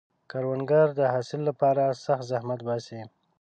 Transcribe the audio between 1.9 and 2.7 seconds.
سخت زحمت